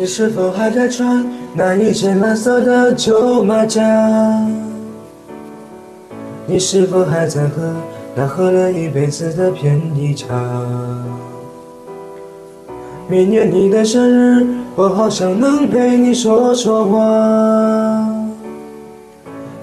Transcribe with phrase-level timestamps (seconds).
[0.00, 3.82] 你是否还在穿那一件蓝色的旧马甲？
[6.46, 7.74] 你是否还在喝
[8.14, 10.28] 那喝了一辈子的便宜茶？
[13.08, 16.98] 明年你的生日，我好想能陪你说说话，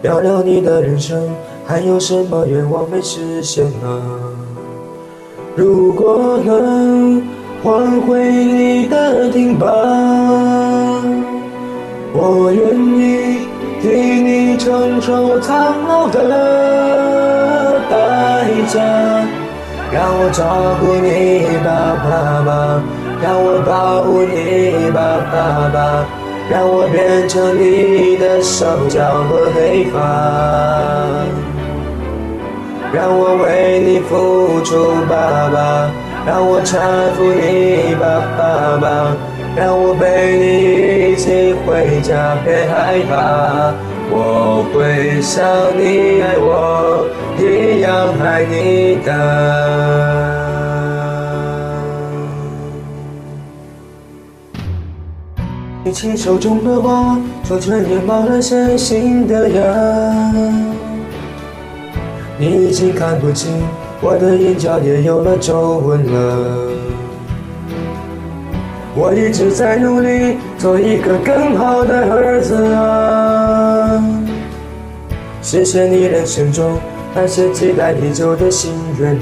[0.02, 1.30] 聊聊你的人生，
[1.66, 4.04] 还有什么愿望没实现啊？
[5.56, 7.24] 如果能
[7.64, 9.66] 换回你的听吧，
[12.18, 12.64] 我愿
[12.98, 13.48] 意
[13.82, 17.94] 替你承受苍老的代
[18.68, 18.80] 价。
[19.92, 20.44] 让我照
[20.82, 21.68] 顾你吧，
[22.04, 22.50] 爸爸，
[23.22, 25.00] 让我保护你吧，
[25.32, 25.78] 爸爸，
[26.50, 29.96] 让我变成你的手脚和黑发。
[32.92, 35.90] 让我为你付出，爸爸，
[36.26, 36.80] 让我搀
[37.16, 38.04] 扶你吧，
[38.38, 38.42] 爸
[38.82, 38.84] 爸，
[39.56, 40.04] 让我陪
[40.38, 40.55] 你
[41.96, 43.74] 回家，别害怕，
[44.12, 45.48] 我会像
[45.80, 47.08] 你爱我
[47.40, 49.10] 一样爱你的。
[55.86, 59.64] 你亲手中的花，说春天冒了些新的芽。
[62.38, 63.54] 你已经看不清，
[64.02, 66.74] 我的眼角也有了皱纹了。
[68.98, 74.02] 我一直在努力，做一个更好的儿子啊！
[75.42, 76.80] 实现你人生中
[77.14, 79.20] 那些期待已久的心愿啊！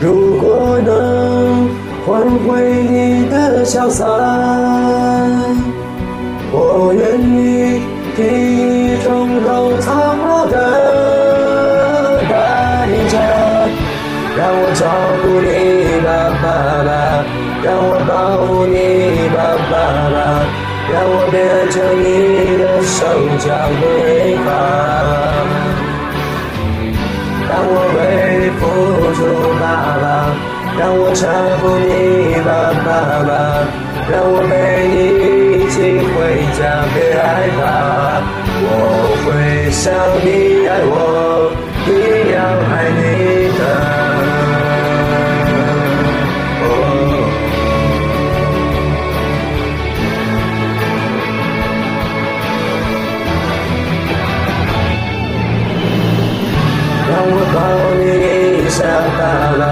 [0.00, 1.68] 如果能
[2.06, 4.06] 换回你的潇洒，
[6.50, 7.82] 我愿意
[8.16, 10.56] 替你承受苍老的
[12.28, 13.18] 代价。
[14.34, 14.80] 让我照
[15.22, 16.08] 顾你吧，
[16.42, 16.46] 爸
[16.82, 16.90] 爸，
[17.64, 18.74] 让我保护你
[19.30, 19.38] 吧，
[19.70, 19.74] 爸
[20.10, 20.18] 爸，
[20.92, 21.38] 让我变
[21.70, 22.98] 成你的手
[23.38, 23.46] 脚
[23.78, 24.50] 和尾巴，
[27.48, 27.98] 让我为
[28.40, 28.60] 你付
[29.14, 29.18] 出，
[29.60, 29.62] 爸
[30.02, 30.04] 爸，
[30.76, 31.22] 让我搀
[31.60, 32.50] 扶你吧，
[32.84, 32.90] 爸
[33.28, 33.30] 爸，
[34.10, 34.50] 让我陪
[34.88, 34.98] 你
[35.54, 35.74] 一起
[36.10, 36.60] 回家，
[36.92, 37.22] 别害
[37.60, 37.62] 怕，
[38.64, 38.66] 我
[39.22, 39.86] 会像
[40.24, 40.90] 你爱我
[57.12, 57.56] 让我抱
[58.00, 58.02] 你
[58.64, 58.80] 一下，
[59.20, 59.20] 爸
[59.60, 59.62] 爸，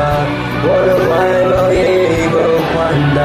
[0.62, 1.08] 我的怀
[1.48, 2.36] 抱已够
[2.68, 2.76] 宽
[3.16, 3.18] 大，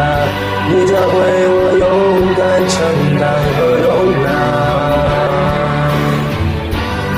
[0.69, 1.13] 你教会
[1.51, 1.83] 我勇
[2.31, 2.39] 敢
[2.71, 2.73] 承
[3.19, 3.23] 担
[3.55, 3.85] 和容
[4.23, 4.27] 纳。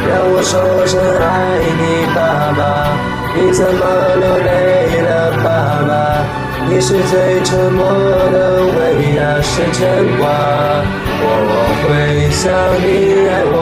[0.09, 0.51] 让我说
[0.87, 1.23] 声爱
[1.77, 1.81] 你，
[2.15, 2.17] 爸
[2.57, 2.59] 爸，
[3.35, 3.79] 你怎么
[4.17, 4.49] 流泪
[5.05, 5.09] 了，
[5.43, 5.45] 爸
[5.87, 5.93] 爸？
[6.67, 7.79] 你是最沉默
[8.33, 8.35] 的，
[8.73, 8.79] 为
[9.19, 9.77] 爱是牵
[10.17, 10.25] 挂。
[11.21, 11.23] 我
[11.83, 11.87] 会
[12.31, 12.41] 想
[12.81, 13.55] 你，爱我。